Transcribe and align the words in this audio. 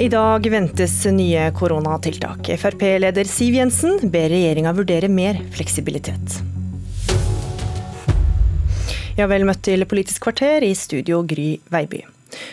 I 0.00 0.08
dag 0.08 0.50
ventes 0.50 1.04
nye 1.04 1.50
koronatiltak. 1.50 2.48
Frp-leder 2.58 3.24
Siv 3.24 3.54
Jensen 3.54 3.96
ber 4.02 4.28
regjeringa 4.30 4.70
vurdere 4.72 5.08
mer 5.10 5.40
fleksibilitet. 5.50 6.36
Ja, 9.18 9.26
vel 9.26 9.42
møtt 9.48 9.64
til 9.66 9.82
Politisk 9.90 10.22
kvarter 10.28 10.62
i 10.62 10.70
studio 10.78 11.24
Gry 11.26 11.56
Veiby. 11.74 12.04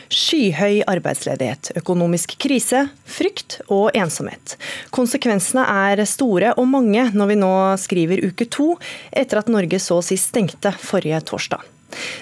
Skyhøy 0.10 0.82
arbeidsledighet, 0.90 1.70
økonomisk 1.78 2.34
krise, 2.42 2.88
frykt 3.06 3.60
og 3.70 3.94
ensomhet. 3.94 4.58
Konsekvensene 4.90 5.68
er 5.70 6.02
store 6.10 6.56
og 6.58 6.66
mange 6.74 7.12
når 7.14 7.30
vi 7.30 7.40
nå 7.46 7.54
skriver 7.78 8.26
uke 8.26 8.50
to 8.50 8.72
etter 9.14 9.44
at 9.44 9.54
Norge 9.54 9.78
så 9.78 10.02
å 10.02 10.08
si 10.10 10.18
stengte 10.18 10.74
forrige 10.82 11.22
torsdag. 11.30 11.75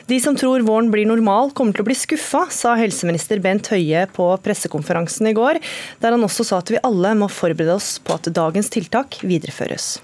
De 0.09 0.19
som 0.23 0.37
tror 0.39 0.65
våren 0.67 0.91
blir 0.93 1.09
normal, 1.09 1.51
kommer 1.55 1.75
til 1.75 1.85
å 1.85 1.89
bli 1.89 1.97
skuffa, 1.97 2.45
sa 2.53 2.77
helseminister 2.79 3.41
Bent 3.43 3.69
Høie 3.73 4.05
på 4.13 4.29
pressekonferansen 4.45 5.29
i 5.31 5.35
går, 5.37 5.61
der 6.03 6.15
han 6.15 6.25
også 6.25 6.47
sa 6.47 6.61
at 6.63 6.71
vi 6.73 6.81
alle 6.83 7.13
må 7.19 7.31
forberede 7.31 7.77
oss 7.77 7.97
på 8.03 8.17
at 8.17 8.31
dagens 8.33 8.71
tiltak 8.73 9.21
videreføres. 9.25 9.97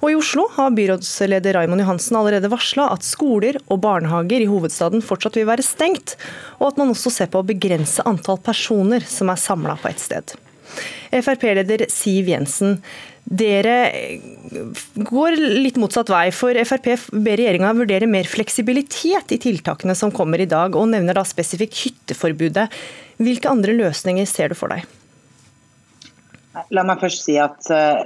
Og 0.00 0.12
I 0.12 0.16
Oslo 0.18 0.46
har 0.54 0.74
byrådsleder 0.76 1.56
Raimond 1.58 1.82
Johansen 1.82 2.18
allerede 2.18 2.50
varsla 2.52 2.88
at 2.94 3.06
skoler 3.06 3.58
og 3.66 3.80
barnehager 3.84 4.44
i 4.44 4.50
hovedstaden 4.50 5.04
fortsatt 5.04 5.38
vil 5.40 5.48
være 5.48 5.66
stengt, 5.66 6.16
og 6.60 6.70
at 6.70 6.80
man 6.80 6.92
også 6.94 7.12
ser 7.12 7.30
på 7.32 7.42
å 7.42 7.46
begrense 7.46 8.04
antall 8.06 8.38
personer 8.42 9.06
som 9.10 9.32
er 9.32 9.42
samla 9.42 9.78
på 9.80 9.90
ett 9.90 10.02
sted. 10.02 10.36
Frp-leder 11.10 11.86
Siv 11.92 12.30
Jensen, 12.32 12.80
dere 13.26 13.76
går 14.94 15.34
litt 15.58 15.78
motsatt 15.82 16.10
vei, 16.12 16.28
for 16.30 16.54
Frp 16.62 16.92
ber 17.10 17.40
regjeringa 17.40 17.72
vurdere 17.74 18.06
mer 18.10 18.28
fleksibilitet 18.30 19.34
i 19.34 19.40
tiltakene 19.42 19.96
som 19.98 20.14
kommer 20.14 20.42
i 20.42 20.50
dag, 20.50 20.76
og 20.78 20.92
nevner 20.92 21.18
da 21.18 21.24
spesifikt 21.26 21.80
hytteforbudet. 21.82 22.68
Hvilke 23.18 23.50
andre 23.50 23.74
løsninger 23.74 24.28
ser 24.30 24.54
du 24.54 24.58
for 24.58 24.74
deg? 24.74 24.86
La 26.72 26.86
meg 26.86 27.02
først 27.02 27.26
si 27.26 27.34
at 27.40 27.66
eh, 27.74 28.04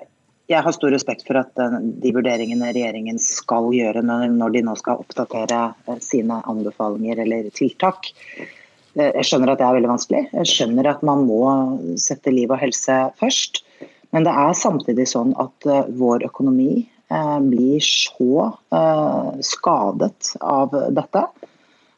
jeg 0.51 0.65
har 0.67 0.75
stor 0.75 0.91
respekt 0.91 1.27
for 1.29 1.39
at 1.39 1.61
eh, 1.63 1.77
de 2.03 2.15
vurderingene 2.15 2.73
regjeringen 2.73 3.21
skal 3.23 3.71
gjøre 3.75 4.03
når 4.03 4.57
de 4.57 4.65
nå 4.67 4.75
skal 4.81 5.03
oppdatere 5.03 5.61
eh, 5.87 6.01
sine 6.03 6.41
anbefalinger 6.51 7.23
eller 7.27 7.51
tiltak. 7.55 8.11
Jeg 8.99 9.23
skjønner 9.27 9.53
at 9.53 9.61
det 9.61 9.67
er 9.69 9.77
veldig 9.77 9.91
vanskelig. 9.93 10.23
Jeg 10.35 10.51
skjønner 10.51 10.89
at 10.91 11.03
man 11.07 11.23
må 11.29 11.43
sette 12.01 12.33
liv 12.35 12.51
og 12.51 12.59
helse 12.59 12.97
først. 13.21 13.63
Men 14.11 14.27
det 14.27 14.33
er 14.35 14.57
samtidig 14.59 15.07
sånn 15.07 15.31
at 15.39 15.69
uh, 15.71 15.85
vår 15.95 16.25
økonomi 16.27 16.83
uh, 17.13 17.39
blir 17.45 17.79
så 17.85 18.49
skadet 19.47 20.35
av 20.43 20.75
dette 20.95 21.29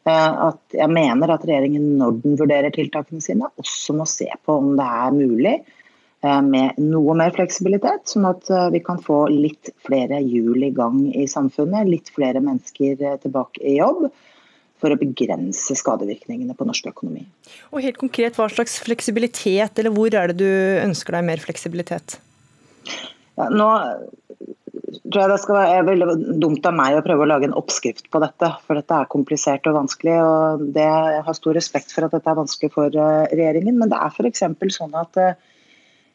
at 0.03 0.75
jeg 0.75 0.91
mener 0.91 1.31
at 1.31 1.45
regjeringen 1.47 1.93
når 2.01 2.17
den 2.25 2.33
vurderer 2.41 2.75
tiltakene 2.75 3.23
sine, 3.23 3.47
også 3.63 3.95
må 3.95 4.07
se 4.11 4.27
på 4.43 4.57
om 4.59 4.73
det 4.75 4.87
er 4.99 5.15
mulig 5.15 5.53
med 6.43 6.81
noe 6.83 7.15
mer 7.21 7.31
fleksibilitet, 7.37 8.11
sånn 8.11 8.27
at 8.27 8.51
vi 8.75 8.81
kan 8.83 8.99
få 8.99 9.21
litt 9.31 9.71
flere 9.87 10.19
hjul 10.27 10.67
i 10.67 10.73
gang 10.75 11.05
i 11.15 11.29
samfunnet, 11.31 11.87
litt 11.87 12.11
flere 12.19 12.43
mennesker 12.43 12.99
tilbake 13.23 13.63
i 13.63 13.77
jobb 13.77 14.09
for 14.83 14.93
å 14.93 14.99
begrense 14.99 15.77
skadevirkningene 15.79 16.57
på 16.59 16.67
norsk 16.69 16.91
økonomi. 16.91 17.25
Og 17.71 17.85
helt 17.85 18.01
konkret, 18.01 18.37
Hva 18.37 18.49
slags 18.51 18.81
fleksibilitet, 18.83 19.79
eller 19.79 19.95
hvor 19.95 20.13
er 20.19 20.33
det 20.33 20.43
du 20.43 20.83
ønsker 20.83 21.17
deg 21.17 21.29
mer 21.31 21.43
fleksibilitet? 21.43 22.19
Ja, 23.39 23.47
nå 23.49 23.71
tror 25.13 25.23
jeg 25.23 25.31
det 25.33 25.41
skal 25.43 25.59
være 25.59 25.85
veldig 25.87 26.09
dumt 26.41 26.67
av 26.69 26.75
meg 26.77 26.97
å 26.97 27.05
prøve 27.05 27.25
å 27.25 27.29
lage 27.29 27.49
en 27.49 27.57
oppskrift 27.59 28.09
på 28.13 28.21
dette. 28.23 28.49
For 28.67 28.79
dette 28.79 28.99
er 28.99 29.11
komplisert 29.13 29.67
og 29.69 29.79
vanskelig. 29.79 30.19
og 30.25 30.67
det, 30.77 30.85
Jeg 30.85 31.25
har 31.27 31.39
stor 31.39 31.57
respekt 31.59 31.93
for 31.95 32.07
at 32.07 32.15
dette 32.17 32.31
er 32.31 32.39
vanskelig 32.39 32.73
for 32.75 32.89
eh, 32.89 33.25
regjeringen. 33.33 33.79
Men 33.79 33.93
det 33.93 34.01
er 34.01 34.13
f.eks. 34.13 34.45
sånn 34.77 34.97
at 34.99 35.21
eh, 35.21 35.37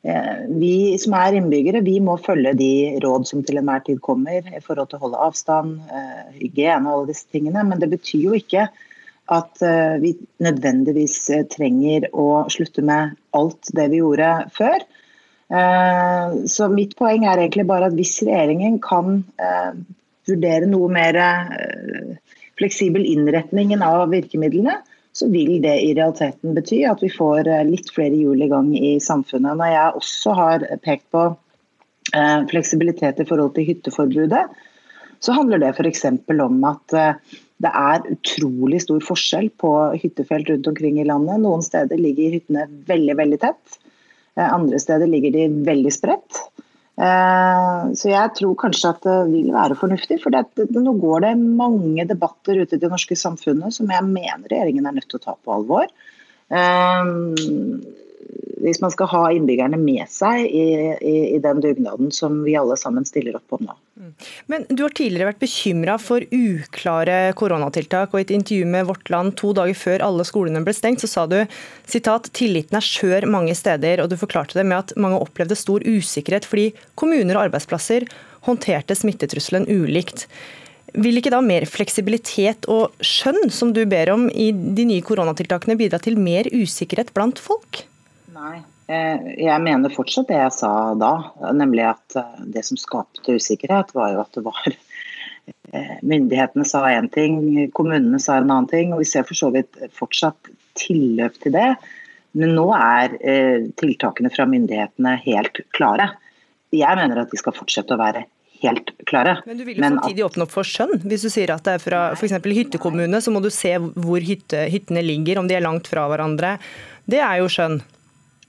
vi 0.03 0.97
som 1.01 1.15
er 1.17 1.35
innbyggere, 1.35 1.81
vi 1.83 1.97
må 2.03 2.17
følge 2.21 2.53
de 2.57 2.71
råd 3.03 3.27
som 3.27 3.41
til 3.43 3.59
enhver 3.59 3.83
tid 3.85 3.99
kommer 4.03 4.45
i 4.45 4.61
forhold 4.63 4.91
til 4.91 4.99
å 4.99 5.05
holde 5.05 5.23
avstand, 5.25 5.79
eh, 5.91 6.27
hygiene 6.37 6.87
og 6.87 6.93
alle 6.93 7.09
disse 7.11 7.27
tingene. 7.33 7.63
Men 7.67 7.81
det 7.81 7.89
betyr 7.91 8.27
jo 8.29 8.35
ikke 8.37 8.67
at 9.33 9.63
eh, 9.65 9.97
vi 10.03 10.13
nødvendigvis 10.43 11.17
trenger 11.51 12.07
å 12.13 12.45
slutte 12.53 12.85
med 12.85 13.17
alt 13.35 13.73
det 13.75 13.89
vi 13.91 14.03
gjorde 14.03 14.31
før. 14.55 14.85
Så 15.47 16.65
mitt 16.67 16.97
poeng 16.99 17.23
er 17.23 17.39
egentlig 17.39 17.63
bare 17.69 17.87
at 17.87 17.93
hvis 17.95 18.17
regjeringen 18.27 18.81
kan 18.83 19.21
vurdere 20.27 20.67
noe 20.67 20.89
mer 20.91 21.15
fleksibel 22.59 23.05
innretningen 23.07 23.79
av 23.85 24.09
virkemidlene, 24.11 24.81
så 25.17 25.27
vil 25.33 25.57
det 25.63 25.73
i 25.81 25.93
realiteten 25.97 26.53
bety 26.53 26.83
at 26.85 27.01
vi 27.01 27.09
får 27.09 27.47
eh, 27.49 27.65
litt 27.65 27.89
flere 27.93 28.13
hjul 28.13 28.43
i 28.43 28.49
gang 28.51 28.69
i 28.77 28.97
samfunnet. 29.01 29.57
Når 29.57 29.73
jeg 29.73 29.99
også 30.01 30.35
har 30.37 30.65
pekt 30.85 31.07
på 31.15 31.23
eh, 32.13 32.39
fleksibilitet 32.51 33.23
i 33.23 33.25
forhold 33.25 33.55
til 33.55 33.65
hytteforbudet, 33.71 34.43
så 35.17 35.33
handler 35.33 35.63
det 35.63 35.73
f.eks. 35.73 36.05
om 36.29 36.59
at 36.69 36.93
eh, 36.93 37.37
det 37.65 37.73
er 37.73 38.05
utrolig 38.13 38.83
stor 38.83 39.01
forskjell 39.01 39.49
på 39.57 39.73
hyttefelt 39.97 40.51
rundt 40.53 40.69
omkring 40.69 41.01
i 41.01 41.07
landet. 41.09 41.41
Noen 41.41 41.65
steder 41.65 41.97
ligger 41.97 42.35
hyttene 42.37 42.67
veldig, 42.85 43.15
veldig 43.17 43.39
tett. 43.41 43.79
Andre 44.37 44.77
steder 44.77 45.09
ligger 45.09 45.33
de 45.33 45.47
veldig 45.65 45.89
spredt. 45.95 46.43
Eh, 46.97 47.81
så 47.93 48.09
jeg 48.09 48.33
tror 48.39 48.55
kanskje 48.57 48.89
at 48.89 49.03
det 49.05 49.17
vil 49.29 49.51
være 49.53 49.77
fornuftig. 49.77 50.19
For 50.23 50.33
det, 50.33 50.67
nå 50.73 50.95
går 51.01 51.27
det 51.27 51.35
mange 51.37 52.07
debatter 52.09 52.63
ute 52.63 52.77
i 52.77 52.81
det 52.81 52.91
norske 52.91 53.17
samfunnet 53.19 53.75
som 53.75 53.93
jeg 53.93 54.07
mener 54.09 54.47
regjeringen 54.49 54.89
er 54.89 54.97
nødt 54.97 55.09
til 55.11 55.21
å 55.21 55.25
ta 55.27 55.37
på 55.37 55.55
alvor. 55.59 55.91
Eh, 56.49 57.13
hvis 58.67 58.81
man 58.83 58.91
skal 58.91 59.09
ha 59.11 59.21
innbyggerne 59.31 59.77
med 59.79 60.03
seg 60.11 60.47
i, 60.49 60.65
i, 60.99 61.15
i 61.35 61.39
den 61.43 61.61
dugnaden 61.63 62.11
som 62.13 62.41
vi 62.43 62.55
alle 62.59 62.75
sammen 62.79 63.05
stiller 63.07 63.37
opp 63.37 63.45
på 63.53 63.59
nå. 63.61 63.75
Mm. 63.97 64.11
Men 64.51 64.65
Du 64.69 64.83
har 64.83 64.93
tidligere 64.97 65.31
vært 65.31 65.43
bekymra 65.43 65.97
for 66.01 66.25
uklare 66.33 67.33
koronatiltak. 67.39 68.13
og 68.13 68.19
I 68.19 68.25
et 68.25 68.35
intervju 68.35 68.67
med 68.67 68.89
Vårt 68.89 69.09
Land 69.13 69.37
to 69.39 69.53
dager 69.57 69.77
før 69.77 70.05
alle 70.09 70.27
skolene 70.27 70.63
ble 70.65 70.75
stengt, 70.75 71.03
så 71.03 71.11
sa 71.11 71.25
du 71.29 71.39
sitat, 71.87 72.31
tilliten 72.37 72.79
er 72.79 72.85
skjør 72.85 73.29
mange 73.31 73.55
steder. 73.57 74.03
og 74.03 74.11
Du 74.11 74.17
forklarte 74.19 74.59
det 74.59 74.67
med 74.67 74.77
at 74.81 74.95
mange 74.99 75.21
opplevde 75.23 75.57
stor 75.57 75.83
usikkerhet 75.85 76.47
fordi 76.47 76.71
kommuner 76.99 77.37
og 77.37 77.47
arbeidsplasser 77.47 78.07
håndterte 78.47 78.95
smittetrusselen 78.95 79.67
ulikt. 79.69 80.27
Vil 80.97 81.19
ikke 81.19 81.33
da 81.33 81.41
mer 81.43 81.65
fleksibilitet 81.67 82.65
og 82.71 82.95
skjønn, 83.03 83.51
som 83.51 83.73
du 83.75 83.83
ber 83.85 84.09
om 84.13 84.29
i 84.31 84.51
de 84.51 84.87
nye 84.87 85.03
koronatiltakene, 85.05 85.75
bidra 85.77 85.99
til 86.01 86.17
mer 86.19 86.47
usikkerhet 86.55 87.11
blant 87.15 87.41
folk? 87.43 87.83
Nei. 88.37 88.57
Eh, 88.87 89.23
jeg 89.41 89.63
mener 89.65 89.91
fortsatt 89.91 90.29
det 90.29 90.37
jeg 90.37 90.53
sa 90.55 90.71
da, 90.99 91.13
nemlig 91.55 91.83
at 91.89 92.17
eh, 92.19 92.43
det 92.53 92.63
som 92.67 92.79
skapte 92.79 93.35
usikkerhet, 93.35 93.91
var 93.97 94.13
jo 94.13 94.21
at 94.23 94.37
det 94.37 94.43
var 94.45 94.67
eh, 95.73 95.97
Myndighetene 96.07 96.67
sa 96.67 96.85
én 96.91 97.09
ting, 97.11 97.41
kommunene 97.75 98.21
sa 98.23 98.37
en 98.37 98.47
annen 98.51 98.69
ting, 98.71 98.93
og 98.93 99.03
vi 99.03 99.09
ser 99.09 99.27
for 99.27 99.37
så 99.39 99.51
vidt 99.55 99.75
fortsatt 99.97 100.53
tilløp 100.77 101.39
til 101.43 101.57
det. 101.57 101.71
Men 102.37 102.53
nå 102.53 102.67
er 102.75 103.15
tiltakene 103.81 104.29
fra 104.29 104.45
myndighetene 104.45 105.15
helt 105.23 105.63
klare. 105.73 106.11
Jeg 106.75 106.99
mener 106.99 107.23
at 107.23 107.31
de 107.33 107.39
skal 107.39 107.55
fortsette 107.55 107.95
å 107.95 107.97
være 107.97 108.27
helt 108.61 108.91
klare. 109.09 109.39
Men 109.47 109.57
du 109.57 109.63
vil 109.65 109.79
jo 109.79 109.81
Men 109.81 109.95
samtidig 109.97 110.25
åpne 110.27 110.45
opp 110.45 110.53
for 110.53 110.67
skjønn? 110.67 110.99
Hvis 111.07 111.25
du 111.25 111.31
sier 111.33 111.55
at 111.55 111.65
det 111.65 111.77
er 111.79 111.81
fra 111.81 112.01
f.eks. 112.13 112.35
hyttekommune, 112.45 113.21
så 113.23 113.33
må 113.33 113.41
du 113.41 113.49
se 113.53 113.73
hvor 113.79 114.21
hytte, 114.21 114.67
hyttene 114.69 115.01
ligger, 115.01 115.41
om 115.41 115.49
de 115.49 115.57
er 115.57 115.65
langt 115.65 115.89
fra 115.89 116.05
hverandre. 116.11 116.57
Det 117.09 117.23
er 117.23 117.41
jo 117.41 117.49
skjønn. 117.49 117.79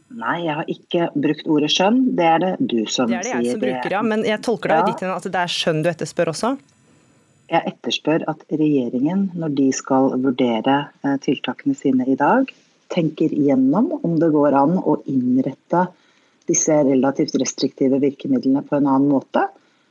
Nei, 0.08 0.38
jeg 0.46 0.56
har 0.56 0.70
ikke 0.72 1.08
brukt 1.20 1.48
ordet 1.52 1.68
skjønn. 1.74 2.00
Det 2.16 2.24
er 2.24 2.40
det 2.40 2.52
du 2.60 2.78
som 2.88 3.10
sier. 3.10 3.20
Det 3.20 3.28
er 3.32 3.42
det 3.42 3.50
jeg 3.50 3.56
som 3.56 3.62
bruker, 3.64 3.94
ja. 3.98 4.00
Men 4.06 4.24
jeg 4.24 4.40
tolker 4.46 4.72
deg 4.72 4.80
ja. 4.80 4.86
ditt 4.88 5.02
at 5.12 5.28
det 5.34 5.42
er 5.42 5.52
skjønn 5.52 5.82
du 5.84 5.90
etterspør 5.90 6.32
også? 6.32 6.54
Jeg 7.48 7.72
etterspør 7.72 8.24
at 8.28 8.42
regjeringen, 8.52 9.28
når 9.40 9.52
de 9.56 9.68
skal 9.76 10.10
vurdere 10.20 10.78
eh, 11.04 11.16
tiltakene 11.24 11.76
sine 11.76 12.08
i 12.08 12.16
dag, 12.20 12.48
tenker 12.92 13.32
gjennom 13.36 13.92
om 14.00 14.16
det 14.20 14.30
går 14.32 14.56
an 14.56 14.76
å 14.80 14.98
innrette 15.08 15.86
disse 16.48 16.72
relativt 16.88 17.36
restriktive 17.40 18.00
virkemidlene 18.00 18.64
på 18.64 18.78
en 18.78 18.88
annen 18.88 19.10
måte. 19.12 19.44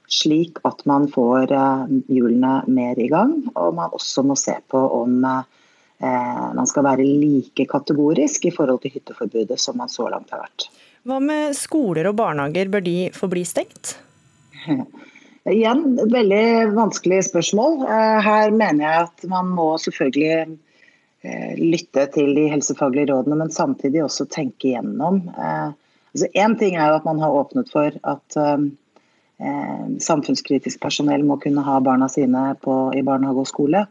Slik 0.10 0.62
at 0.66 0.82
man 0.90 1.06
får 1.14 1.54
eh, 1.54 1.86
hjulene 2.10 2.60
mer 2.74 2.98
i 2.98 3.10
gang, 3.14 3.38
og 3.54 3.78
man 3.78 3.94
også 3.94 4.26
må 4.26 4.38
se 4.40 4.58
på 4.70 4.82
om 4.98 5.22
Eh, 5.28 5.57
man 5.98 6.68
skal 6.70 6.86
være 6.86 7.02
like 7.02 7.66
kategorisk 7.72 8.44
i 8.46 8.52
forhold 8.54 8.84
til 8.84 8.92
hytteforbudet 8.94 9.58
som 9.58 9.80
man 9.82 9.90
så 9.90 10.06
langt 10.12 10.30
har 10.30 10.44
vært. 10.44 10.68
Hva 11.08 11.18
med 11.24 11.56
skoler 11.56 12.10
og 12.10 12.18
barnehager, 12.20 12.68
bør 12.70 12.84
de 12.84 12.96
forbli 13.16 13.46
stengt? 13.48 13.96
Igjen, 15.48 15.84
et 15.96 16.12
veldig 16.12 16.48
vanskelig 16.76 17.22
spørsmål. 17.30 17.86
Eh, 17.88 18.18
her 18.26 18.52
mener 18.52 18.84
jeg 18.84 19.06
at 19.06 19.28
man 19.32 19.54
må 19.56 19.70
selvfølgelig 19.80 20.58
eh, 21.24 21.54
lytte 21.62 22.04
til 22.18 22.34
de 22.36 22.50
helsefaglige 22.52 23.14
rådene, 23.14 23.38
men 23.40 23.54
samtidig 23.56 24.04
også 24.04 24.28
tenke 24.28 24.74
igjennom. 24.74 25.22
Altså, 25.38 26.28
ting 26.60 26.76
er 26.76 26.92
jo 26.92 26.98
at 27.00 27.08
man 27.08 27.24
har 27.24 27.40
åpnet 27.40 27.72
for 27.72 27.96
at 28.04 28.38
samfunnskritisk 30.02 30.80
personell 30.82 31.22
må 31.24 31.36
kunne 31.38 31.62
ha 31.62 31.76
barna 31.86 32.08
sine 32.10 32.56
på, 32.58 32.74
i 32.98 33.04
barnehage 33.06 33.44
og 33.44 33.48
skole. 33.48 33.84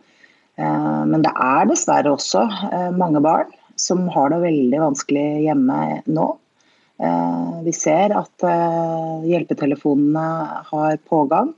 Eh, 0.57 1.05
men 1.11 1.23
det 1.25 1.33
er 1.33 1.69
dessverre 1.69 2.15
også 2.17 2.47
eh, 2.71 2.91
mange 2.97 3.21
barn 3.25 3.53
som 3.77 4.07
har 4.13 4.33
det 4.33 4.41
veldig 4.45 4.83
vanskelig 4.87 5.29
hjemme 5.45 5.79
nå. 6.09 6.33
Vi 6.97 7.73
ser 7.77 8.15
at 8.17 8.45
hjelpetelefonene 9.29 10.23
har 10.65 10.95
pågang. 11.11 11.51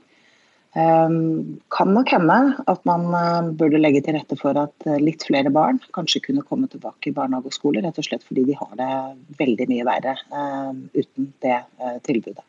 Kan 0.75 1.93
nok 1.95 2.11
hende 2.11 2.35
at 2.67 2.83
man 2.83 3.07
burde 3.55 3.79
legge 3.79 4.01
til 4.03 4.17
rette 4.17 4.35
for 4.35 4.59
at 4.59 4.89
litt 4.99 5.23
flere 5.29 5.47
barn 5.55 5.79
kanskje 5.95 6.25
kunne 6.25 6.43
komme 6.43 6.67
tilbake 6.67 7.07
i 7.07 7.15
barnehage 7.15 7.53
og 7.53 7.55
skole, 7.55 7.85
rett 7.87 8.03
og 8.03 8.09
slett 8.09 8.27
fordi 8.27 8.49
de 8.51 8.59
har 8.59 8.75
det 8.81 8.91
veldig 9.39 9.69
mye 9.71 9.87
verre 9.87 10.17
uten 10.91 11.31
det 11.47 11.61
tilbudet. 12.03 12.43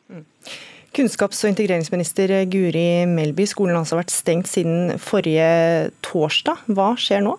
Kunnskaps- 0.90 1.44
og 1.44 1.52
integreringsminister 1.52 2.32
Guri 2.50 3.04
Melby, 3.06 3.46
skolen 3.46 3.76
har 3.76 3.84
altså 3.84 4.00
vært 4.00 4.10
stengt 4.14 4.50
siden 4.50 4.96
forrige 4.98 5.92
torsdag. 6.02 6.64
Hva 6.74 6.92
skjer 6.98 7.22
nå? 7.28 7.36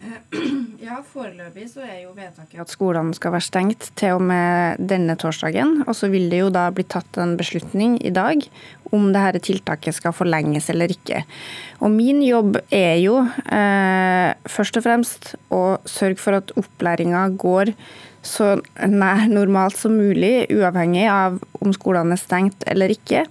Ja, 0.80 0.96
Foreløpig 1.06 1.66
så 1.70 1.84
er 1.84 1.98
jo 2.06 2.14
vedtaket 2.16 2.62
at 2.62 2.72
skolene 2.72 3.14
skal 3.14 3.34
være 3.34 3.44
stengt 3.44 3.90
til 4.00 4.16
og 4.16 4.24
med 4.26 4.80
denne 4.90 5.14
torsdagen. 5.20 5.82
Og 5.84 5.92
så 5.94 6.08
vil 6.10 6.30
det 6.32 6.40
jo 6.40 6.48
da 6.54 6.64
bli 6.74 6.86
tatt 6.88 7.18
en 7.20 7.36
beslutning 7.38 7.98
i 8.00 8.12
dag 8.14 8.42
om 8.90 9.10
dette 9.14 9.42
tiltaket 9.46 9.94
skal 9.94 10.16
forlenges 10.16 10.70
eller 10.72 10.90
ikke. 10.90 11.20
Og 11.84 11.92
min 11.94 12.24
jobb 12.24 12.58
er 12.74 12.96
jo 13.04 13.20
eh, 13.28 14.32
først 14.50 14.80
og 14.80 14.86
fremst 14.88 15.34
å 15.52 15.62
sørge 15.84 16.18
for 16.24 16.40
at 16.40 16.54
opplæringa 16.58 17.28
går 17.38 17.74
så 18.22 18.58
nær 18.84 19.28
normalt 19.32 19.78
som 19.80 19.94
mulig, 19.96 20.46
uavhengig 20.52 21.06
av 21.08 21.38
om 21.60 21.72
skolene 21.72 22.16
er 22.16 22.20
stengt 22.20 22.64
eller 22.68 22.92
ikke. 22.92 23.24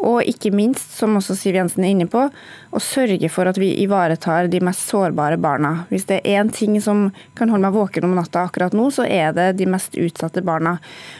Og 0.00 0.24
ikke 0.28 0.52
minst, 0.54 0.94
som 0.96 1.18
også 1.18 1.36
Siv 1.36 1.58
Jensen 1.58 1.84
er 1.84 1.92
inne 1.94 2.08
på, 2.10 2.26
å 2.70 2.82
sørge 2.82 3.28
for 3.32 3.50
at 3.50 3.60
vi 3.60 3.72
ivaretar 3.84 4.48
de 4.52 4.62
mest 4.64 4.86
sårbare 4.88 5.36
barna. 5.40 5.84
Hvis 5.92 6.08
det 6.08 6.22
er 6.22 6.40
én 6.40 6.52
ting 6.54 6.78
som 6.80 7.08
kan 7.36 7.52
holde 7.52 7.66
meg 7.66 7.76
våken 7.76 8.08
om 8.08 8.16
natta 8.16 8.46
akkurat 8.48 8.76
nå, 8.76 8.88
så 8.94 9.04
er 9.04 9.36
det 9.36 9.52
de 9.60 9.68
mest 9.68 9.96
utsatte 10.00 10.44
barna. 10.46 10.78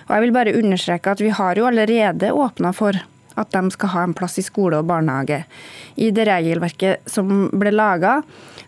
Og 0.09 0.17
jeg 0.17 0.27
vil 0.27 0.37
bare 0.37 0.57
understreke 0.57 1.13
at 1.13 1.25
vi 1.25 1.33
har 1.37 1.61
jo 1.61 1.69
allerede 1.69 2.33
åpna 2.33 2.73
for 2.77 2.97
at 3.39 3.53
de 3.55 3.71
skal 3.75 3.93
ha 3.95 4.05
en 4.07 4.15
plass 4.17 4.39
i 4.41 4.45
skole 4.47 4.81
og 4.81 4.89
barnehage. 4.89 5.43
I 6.01 6.11
det 6.15 6.27
regelverket 6.29 7.11
som 7.11 7.49
ble 7.53 7.73
laga, 7.75 8.21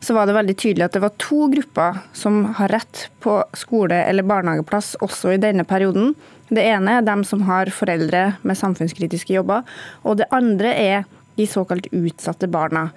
så 0.02 0.16
var 0.16 0.26
det 0.26 0.36
veldig 0.36 0.56
tydelig 0.58 0.86
at 0.86 0.96
det 0.96 1.02
var 1.04 1.16
to 1.22 1.46
grupper 1.52 2.00
som 2.16 2.44
har 2.58 2.72
rett 2.74 3.08
på 3.22 3.38
skole- 3.58 4.02
eller 4.02 4.26
barnehageplass 4.26 4.96
også 5.04 5.34
i 5.34 5.42
denne 5.42 5.64
perioden. 5.68 6.14
Det 6.52 6.64
ene 6.68 6.98
er 6.98 7.06
dem 7.06 7.22
som 7.24 7.44
har 7.48 7.70
foreldre 7.72 8.32
med 8.42 8.58
samfunnskritiske 8.58 9.36
jobber, 9.38 9.62
og 10.02 10.18
det 10.20 10.30
andre 10.34 10.74
er 10.74 11.04
de 11.38 11.46
såkalt 11.48 11.88
utsatte 11.94 12.50
barna. 12.50 12.90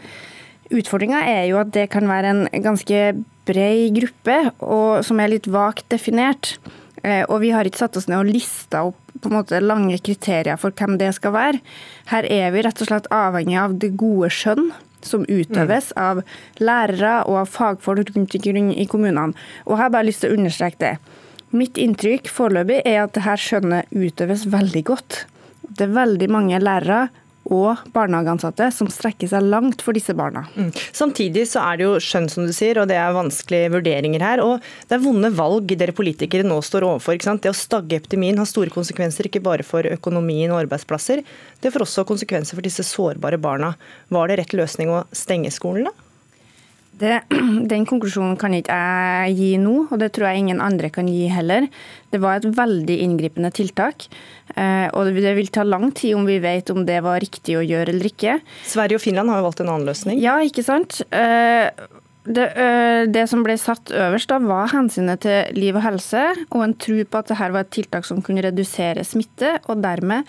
Utfordringa 0.74 1.22
er 1.30 1.46
jo 1.52 1.60
at 1.62 1.72
det 1.76 1.88
kan 1.94 2.10
være 2.10 2.32
en 2.34 2.44
ganske 2.64 3.02
bred 3.46 3.94
gruppe, 3.96 4.38
og 4.66 5.06
som 5.06 5.22
er 5.22 5.36
litt 5.36 5.48
vagt 5.52 5.86
definert. 5.94 6.56
Eh, 7.06 7.22
og 7.30 7.44
vi 7.44 7.54
har 7.54 7.68
ikke 7.68 7.84
satt 7.84 7.98
oss 8.00 8.10
ned 8.10 8.24
og 8.24 8.32
lista 8.34 8.82
opp 8.90 9.05
på 9.22 9.30
en 9.30 9.38
måte 9.38 9.62
lange 9.64 9.98
kriterier 10.04 10.60
for 10.60 10.76
hvem 10.76 10.98
det 11.02 11.14
skal 11.18 11.34
være. 11.36 11.62
Her 12.12 12.28
er 12.32 12.52
vi 12.54 12.64
rett 12.66 12.82
og 12.84 12.90
slett 12.90 13.12
avhengig 13.14 13.58
av 13.62 13.78
det 13.82 13.94
gode 14.00 14.32
skjønn 14.34 14.72
som 15.06 15.26
utøves 15.30 15.92
mm. 15.94 16.02
av 16.02 16.22
lærere 16.62 17.18
og 17.30 17.44
av 17.44 17.52
fagfolk 17.54 18.12
rundt 18.16 18.36
omkring 18.36 18.72
i 18.74 18.88
kommunene. 18.90 19.36
Og 19.66 19.76
jeg 19.76 19.84
har 19.84 19.94
bare 19.94 20.10
lyst 20.10 20.26
til 20.26 20.34
å 20.34 20.40
understreke 20.40 20.82
det. 20.82 20.96
Mitt 21.56 21.78
inntrykk 21.80 22.28
foreløpig 22.32 22.82
er 22.84 23.04
at 23.04 23.14
dette 23.16 23.38
skjønnet 23.40 23.94
utøves 23.94 24.48
veldig 24.52 24.84
godt. 24.90 25.22
Det 25.66 25.88
er 25.88 25.96
veldig 25.96 26.30
mange 26.34 26.60
lærere 26.62 27.06
og 27.54 27.84
barnehageansatte 27.94 28.72
som 28.74 28.90
strekker 28.90 29.30
seg 29.30 29.46
langt 29.46 29.84
for 29.86 29.98
disse 29.98 30.16
barna. 30.18 30.46
Mm. 30.56 30.72
Samtidig 30.96 31.46
så 31.52 31.62
er 31.62 31.78
det 31.78 31.86
jo 31.86 31.98
skjønn, 32.02 32.30
som 32.32 32.48
du 32.48 32.54
sier, 32.56 32.80
og 32.82 32.90
det 32.90 32.98
er 32.98 33.16
vanskelige 33.16 33.72
vurderinger 33.76 34.26
her. 34.26 34.42
Og 34.44 34.64
det 34.90 34.98
er 34.98 35.04
vonde 35.04 35.32
valg 35.38 35.76
dere 35.78 35.96
politikere 35.96 36.48
nå 36.48 36.58
står 36.66 36.88
overfor. 36.88 37.18
ikke 37.18 37.30
sant? 37.30 37.44
Det 37.46 37.54
å 37.54 37.58
stagge 37.58 38.00
epidemien 38.00 38.40
har 38.42 38.50
store 38.50 38.74
konsekvenser, 38.74 39.30
ikke 39.30 39.44
bare 39.46 39.66
for 39.68 39.86
økonomien 39.90 40.54
og 40.54 40.64
arbeidsplasser. 40.64 41.22
Det 41.62 41.74
får 41.74 41.86
også 41.86 42.08
konsekvenser 42.10 42.58
for 42.58 42.66
disse 42.66 42.86
sårbare 42.88 43.42
barna. 43.42 43.76
Var 44.14 44.32
det 44.32 44.42
rett 44.42 44.58
løsning 44.58 44.94
å 44.94 45.06
stenge 45.16 45.54
skolene? 45.54 45.94
Det, 47.00 47.20
den 47.72 47.86
konklusjonen 47.90 48.38
kan 48.40 48.56
ikke 48.56 48.76
jeg 48.76 49.36
gi 49.40 49.50
nå, 49.62 49.76
og 49.90 50.00
det 50.02 50.12
tror 50.16 50.30
jeg 50.30 50.46
ingen 50.46 50.64
andre 50.64 50.92
kan 50.94 51.10
gi 51.12 51.28
heller. 51.32 51.68
Det 52.14 52.22
var 52.24 52.40
et 52.40 52.48
veldig 52.56 52.98
inngripende 53.04 53.52
tiltak, 53.56 54.08
eh, 54.56 54.88
og 54.94 55.12
det 55.12 55.36
vil 55.38 55.52
ta 55.52 55.66
lang 55.68 55.90
tid 55.96 56.16
om 56.16 56.28
vi 56.30 56.40
vet 56.44 56.72
om 56.72 56.86
det 56.88 57.02
var 57.06 57.20
riktig 57.24 57.60
å 57.60 57.66
gjøre 57.66 57.92
eller 57.92 58.12
ikke. 58.12 58.40
Sverige 58.68 59.02
og 59.02 59.04
Finland 59.04 59.34
har 59.34 59.42
jo 59.42 59.50
valgt 59.50 59.66
en 59.66 59.74
annen 59.74 59.90
løsning. 59.90 60.22
Ja, 60.24 60.40
ikke 60.46 60.64
sant. 60.66 61.02
Eh, 62.26 62.34
det, 62.34 63.08
det, 63.14 63.28
som 63.28 63.44
ble 63.46 63.58
satt 63.58 63.92
øverst, 63.94 64.30
da, 64.30 64.40
var 64.40 64.74
hensynet 64.74 65.22
til 65.26 65.58
liv 65.58 65.78
og 65.78 65.86
helse, 65.86 66.26
og 66.50 66.64
en 66.64 66.76
tro 66.78 67.04
på 67.04 67.22
at 67.22 67.32
dette 67.32 67.52
var 67.54 67.66
et 67.66 67.74
tiltak 67.74 68.06
som 68.08 68.22
kunne 68.26 68.44
redusere 68.46 69.06
smitte, 69.06 69.60
og 69.70 69.84
dermed 69.84 70.26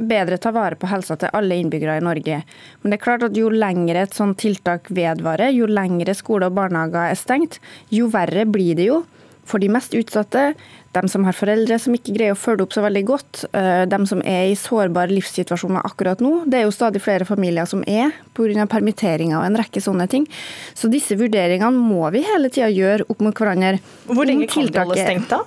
bedre 0.00 0.38
ta 0.40 0.52
vare 0.52 0.78
på 0.80 0.88
helsa 0.88 1.16
til 1.20 1.32
alle 1.36 1.58
innbyggere 1.60 1.98
i 2.00 2.04
Norge. 2.04 2.42
Men 2.80 2.92
det 2.92 2.98
er 2.98 3.04
klart 3.04 3.24
at 3.26 3.36
jo 3.36 3.50
lengre 3.52 4.06
et 4.06 4.16
sånt 4.16 4.38
tiltak 4.40 4.88
vedvarer, 4.88 5.52
jo 5.52 5.68
lengre 5.68 6.14
skole 6.16 6.48
og 6.48 6.56
barnehager 6.56 7.10
er 7.10 7.18
stengt, 7.20 7.60
jo 7.92 8.08
verre 8.12 8.46
blir 8.48 8.78
det 8.78 8.88
jo 8.88 9.02
for 9.50 9.62
de 9.62 9.70
mest 9.72 9.94
utsatte, 9.98 10.52
dem 10.96 11.08
som 11.10 11.24
har 11.26 11.36
foreldre 11.36 11.78
som 11.78 11.94
ikke 11.94 12.14
greier 12.16 12.34
å 12.34 12.38
følge 12.38 12.64
opp 12.66 12.74
så 12.74 12.82
veldig 12.82 13.02
godt, 13.06 13.44
eh, 13.54 13.84
dem 13.90 14.06
som 14.10 14.22
er 14.26 14.50
i 14.50 14.56
sårbare 14.58 15.12
livssituasjoner 15.12 15.86
akkurat 15.86 16.22
nå. 16.22 16.44
Det 16.50 16.60
er 16.60 16.66
jo 16.66 16.74
stadig 16.74 17.02
flere 17.02 17.26
familier 17.28 17.66
som 17.66 17.84
er 17.86 18.10
pga. 18.34 18.66
permitteringer 18.66 19.38
og 19.38 19.46
en 19.46 19.56
rekke 19.56 19.80
sånne 19.80 20.08
ting. 20.08 20.26
Så 20.74 20.90
disse 20.90 21.16
vurderingene 21.16 21.70
må 21.70 22.10
vi 22.12 22.22
hele 22.22 22.50
tida 22.50 22.68
gjøre 22.70 23.06
opp 23.08 23.20
mot 23.20 23.34
hverandre. 23.34 23.80
Hvor 24.06 24.26
lenge 24.26 24.48
kan 24.48 24.66
det 24.66 24.76
holde 24.76 24.98
stengt 24.98 25.28
da? 25.30 25.44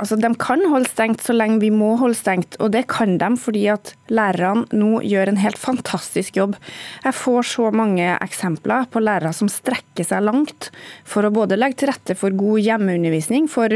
Altså, 0.00 0.16
De 0.16 0.30
kan 0.40 0.62
holde 0.72 0.88
stengt 0.88 1.22
så 1.24 1.34
lenge 1.36 1.60
vi 1.60 1.70
må 1.74 1.92
holde 2.00 2.16
stengt, 2.16 2.56
og 2.58 2.72
det 2.72 2.86
kan 2.88 3.18
de 3.20 3.30
fordi 3.40 3.66
at 3.72 3.92
lærerne 4.08 4.64
nå 4.72 5.02
gjør 5.04 5.30
en 5.30 5.40
helt 5.40 5.60
fantastisk 5.60 6.40
jobb. 6.40 6.56
Jeg 7.04 7.16
får 7.16 7.48
så 7.52 7.70
mange 7.70 8.06
eksempler 8.16 8.88
på 8.90 9.02
lærere 9.04 9.34
som 9.36 9.50
strekker 9.52 10.06
seg 10.06 10.24
langt 10.24 10.70
for 11.04 11.26
å 11.26 11.34
både 11.34 11.58
legge 11.60 11.82
til 11.82 11.92
rette 11.92 12.16
for 12.18 12.32
god 12.32 12.64
hjemmeundervisning 12.64 13.48
for, 13.50 13.72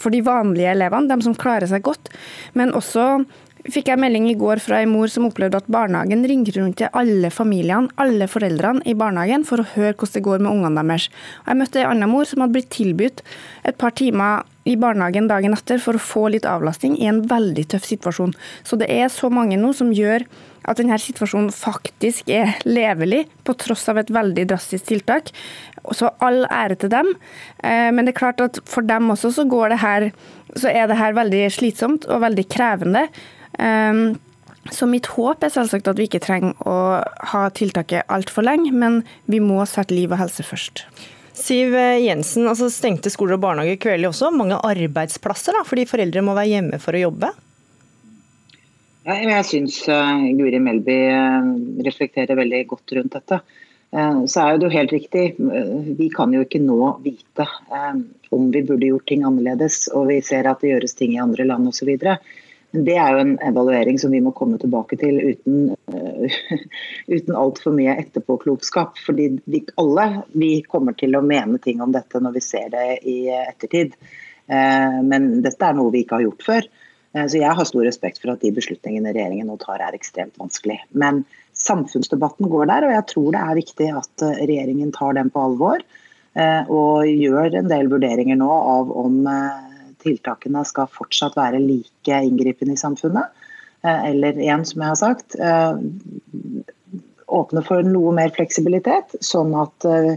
for 0.00 0.14
de 0.14 0.24
vanlige 0.24 0.72
elevene, 0.72 1.12
de 1.12 1.28
som 1.28 1.36
klarer 1.36 1.68
seg 1.70 1.84
godt, 1.84 2.10
men 2.56 2.72
også 2.76 3.26
fikk 3.72 3.90
jeg 3.90 4.00
melding 4.00 4.28
i 4.30 4.36
går 4.38 4.60
fra 4.62 4.80
en 4.82 4.92
mor 4.92 5.10
som 5.10 5.26
opplevde 5.28 5.58
at 5.58 5.70
barnehagen 5.72 6.24
ringer 6.28 6.60
rundt 6.60 6.78
til 6.80 6.92
alle 6.96 7.32
familiene, 7.34 7.90
alle 8.00 8.28
foreldrene 8.30 8.84
i 8.86 8.94
barnehagen 8.98 9.46
for 9.48 9.62
å 9.62 9.70
høre 9.74 9.96
hvordan 9.96 10.14
det 10.16 10.26
går 10.26 10.44
med 10.44 10.52
ungene 10.52 10.84
deres. 10.92 11.08
Jeg 11.46 11.60
møtte 11.60 11.82
en 11.82 11.94
annen 11.94 12.12
mor 12.12 12.28
som 12.28 12.44
hadde 12.44 12.56
blitt 12.56 12.70
tilbudt 12.76 13.24
et 13.66 13.80
par 13.80 13.96
timer 13.98 14.46
i 14.66 14.74
barnehagen 14.80 15.28
dagen 15.30 15.54
etter 15.54 15.80
for 15.82 15.96
å 15.96 16.02
få 16.02 16.26
litt 16.34 16.46
avlastning 16.48 16.96
i 16.98 17.06
en 17.10 17.22
veldig 17.30 17.68
tøff 17.72 17.86
situasjon. 17.86 18.34
Så 18.66 18.78
det 18.80 18.90
er 18.92 19.08
så 19.12 19.30
mange 19.32 19.58
nå 19.60 19.72
som 19.76 19.92
gjør 19.94 20.26
at 20.66 20.80
denne 20.80 20.98
situasjonen 20.98 21.52
faktisk 21.54 22.30
er 22.32 22.56
levelig, 22.66 23.24
på 23.46 23.54
tross 23.54 23.86
av 23.92 24.00
et 24.02 24.10
veldig 24.10 24.48
drastisk 24.50 24.88
tiltak. 24.90 25.30
Så 25.94 26.10
all 26.24 26.42
ære 26.50 26.78
til 26.82 26.90
dem. 26.90 27.12
Eh, 27.62 27.92
men 27.94 28.04
det 28.04 28.16
er 28.16 28.20
klart 28.20 28.42
at 28.42 28.58
for 28.66 28.86
dem 28.86 29.12
også 29.14 29.30
så, 29.36 29.46
det 29.46 29.80
her, 29.82 30.10
så 30.58 30.72
er 30.72 30.90
det 30.90 30.98
her 30.98 31.14
veldig 31.14 31.44
slitsomt 31.54 32.08
og 32.10 32.24
veldig 32.26 32.48
krevende. 32.50 33.06
Ehm, 33.62 34.18
så 34.74 34.88
mitt 34.90 35.06
håp 35.14 35.44
er 35.46 35.52
selvsagt 35.54 35.86
at 35.86 35.98
vi 35.98 36.08
ikke 36.08 36.24
trenger 36.24 36.56
å 36.66 36.78
ha 37.32 37.44
tiltaket 37.54 38.10
altfor 38.10 38.42
lenge, 38.46 38.72
men 38.74 39.04
vi 39.30 39.38
må 39.38 39.62
sette 39.70 39.94
liv 39.94 40.10
og 40.10 40.18
helse 40.24 40.42
først. 40.46 40.88
Siv 41.36 41.74
Jensen, 42.00 42.46
altså 42.48 42.70
stengte 42.72 43.12
skoler 43.12 43.36
og 43.36 43.42
barnehager 43.44 43.76
kvelder 43.82 44.08
også 44.08 44.32
mange 44.32 44.56
arbeidsplasser 44.56 45.58
da, 45.58 45.64
fordi 45.68 45.84
foreldre 45.88 46.24
må 46.24 46.36
være 46.36 46.54
hjemme 46.54 46.80
for 46.80 46.96
å 46.96 47.02
jobbe? 47.06 47.32
Jeg 49.06 49.46
syns 49.46 49.76
uh, 49.86 50.24
Guri 50.34 50.58
Melby 50.58 50.96
uh, 51.14 51.52
reflekterer 51.86 52.38
veldig 52.40 52.64
godt 52.72 52.94
rundt 52.96 53.14
dette. 53.14 53.38
Uh, 53.94 54.24
så 54.26 54.42
er 54.42 54.56
det 54.56 54.66
jo 54.66 54.72
helt 54.72 54.94
riktig, 54.96 55.26
vi 56.00 56.08
kan 56.10 56.34
jo 56.34 56.42
ikke 56.42 56.58
nå 56.64 56.96
vite 57.04 57.46
om 58.34 58.48
vi 58.50 58.64
burde 58.66 58.88
gjort 58.88 59.06
ting 59.06 59.22
annerledes. 59.22 59.84
Og 59.94 60.08
vi 60.10 60.18
ser 60.26 60.48
at 60.50 60.64
det 60.64 60.72
gjøres 60.72 60.98
ting 60.98 61.14
i 61.14 61.22
andre 61.22 61.46
land 61.46 61.70
osv. 61.70 61.92
Det 62.74 62.96
er 62.98 63.14
jo 63.14 63.20
en 63.22 63.34
evaluering 63.46 63.98
som 64.00 64.12
vi 64.12 64.20
må 64.22 64.32
komme 64.36 64.58
tilbake 64.60 64.98
til 65.00 65.18
uten, 65.22 65.68
uh, 65.92 66.38
uten 67.14 67.38
altfor 67.38 67.74
mye 67.76 67.94
etterpåklokskap. 68.02 68.98
Fordi 69.06 69.30
vi 69.44 69.62
alle 69.80 70.06
vi 70.34 70.50
kommer 70.66 70.96
til 70.98 71.16
å 71.16 71.24
mene 71.24 71.60
ting 71.62 71.82
om 71.84 71.94
dette 71.94 72.20
når 72.22 72.36
vi 72.36 72.44
ser 72.44 72.72
det 72.74 72.86
i 73.06 73.18
ettertid. 73.30 73.94
Uh, 74.50 75.02
men 75.06 75.30
dette 75.46 75.62
er 75.62 75.78
noe 75.78 75.94
vi 75.94 76.04
ikke 76.04 76.18
har 76.18 76.26
gjort 76.26 76.46
før. 76.48 76.68
Uh, 77.16 77.24
så 77.24 77.40
jeg 77.40 77.58
har 77.58 77.70
stor 77.70 77.86
respekt 77.86 78.20
for 78.22 78.34
at 78.34 78.42
de 78.42 78.54
beslutningene 78.56 79.14
regjeringen 79.14 79.48
nå 79.50 79.58
tar 79.62 79.84
er 79.84 79.96
ekstremt 79.96 80.36
vanskelig. 80.42 80.80
Men 80.90 81.22
samfunnsdebatten 81.56 82.50
går 82.52 82.68
der, 82.72 82.88
og 82.88 82.96
jeg 82.98 83.06
tror 83.14 83.30
det 83.32 83.44
er 83.44 83.62
viktig 83.62 83.92
at 84.02 84.26
regjeringen 84.42 84.92
tar 84.92 85.16
den 85.16 85.32
på 85.32 85.46
alvor. 85.48 85.86
Og 86.36 87.08
gjør 87.08 87.54
en 87.56 87.70
del 87.70 87.88
vurderinger 87.88 88.36
nå 88.36 88.50
av 88.52 88.90
om 88.92 89.22
tiltakene 90.06 90.62
skal 90.66 90.88
fortsatt 90.94 91.36
være 91.36 91.60
like 91.60 92.22
inngripende 92.24 92.78
i 92.78 92.80
samfunnet. 92.80 93.34
Eh, 93.86 94.10
eller 94.10 94.40
igjen, 94.40 94.64
som 94.64 94.82
jeg 94.82 94.88
har 94.88 94.98
sagt, 95.00 95.36
eh, 95.38 95.76
åpne 97.26 97.62
for 97.66 97.86
noe 97.86 98.14
mer 98.14 98.32
fleksibilitet, 98.34 99.16
sånn 99.24 99.54
at 99.58 99.86
eh, 99.86 100.16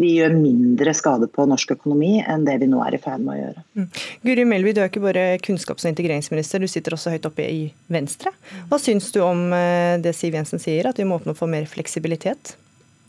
vi 0.00 0.16
gjør 0.16 0.34
mindre 0.34 0.90
skade 0.96 1.28
på 1.30 1.44
norsk 1.46 1.76
økonomi 1.76 2.16
enn 2.26 2.46
det 2.46 2.56
vi 2.62 2.66
nå 2.70 2.80
er 2.82 2.96
i 2.96 3.02
ferd 3.02 3.22
med 3.22 3.36
å 3.36 3.38
gjøre. 3.38 3.62
Mm. 3.78 3.86
Guri 4.26 4.46
Melby, 4.50 4.72
du 4.74 4.80
er 4.82 4.90
ikke 4.90 5.04
bare 5.04 5.26
kunnskaps- 5.44 5.86
og 5.86 5.92
integreringsminister, 5.92 6.62
du 6.62 6.70
sitter 6.70 6.96
også 6.96 7.14
høyt 7.14 7.28
oppe 7.30 7.46
i 7.46 7.62
Venstre. 7.94 8.34
Hva 8.70 8.80
syns 8.82 9.12
du 9.14 9.20
om 9.22 9.46
det 10.02 10.16
Siv 10.18 10.34
Jensen 10.34 10.62
sier, 10.62 10.90
at 10.90 10.98
vi 10.98 11.06
må 11.06 11.20
åpne 11.20 11.36
for 11.38 11.50
mer 11.50 11.68
fleksibilitet? 11.70 12.56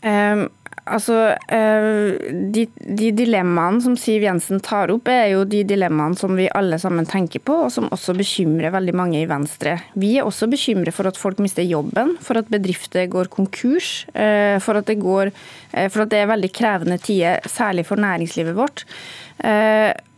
Um, 0.06 0.44
altså, 0.86 1.16
uh, 1.34 2.30
de, 2.54 2.66
de, 2.78 3.08
dilemmaene 3.16 3.82
som 3.82 3.96
Siv 3.98 4.22
Jensen 4.22 4.60
tar 4.62 4.92
opp, 4.94 5.10
er 5.10 5.32
jo 5.32 5.42
de 5.48 5.64
dilemmaene 5.66 6.18
som 6.18 6.36
vi 6.38 6.46
alle 6.54 6.78
sammen 6.78 7.08
tenker 7.10 7.42
på, 7.42 7.56
og 7.66 7.72
som 7.74 7.88
også 7.94 8.14
bekymrer 8.14 8.74
veldig 8.74 8.94
mange 8.96 9.18
i 9.18 9.26
Venstre. 9.26 9.74
Vi 9.98 10.14
er 10.20 10.28
også 10.28 10.46
bekymret 10.52 10.94
for 10.94 11.10
at 11.10 11.18
folk 11.18 11.42
mister 11.42 11.66
jobben, 11.66 12.14
for 12.22 12.38
at 12.38 12.52
bedrifter 12.52 13.08
går 13.10 13.32
konkurs, 13.34 14.04
uh, 14.14 14.62
for, 14.62 14.78
at 14.78 14.94
går, 15.02 15.34
uh, 15.74 15.86
for 15.90 16.06
at 16.06 16.14
det 16.14 16.22
er 16.22 16.34
veldig 16.34 16.52
krevende 16.54 17.00
tider, 17.02 17.42
særlig 17.50 17.88
for 17.90 17.98
næringslivet 18.00 18.56
vårt. 18.56 18.86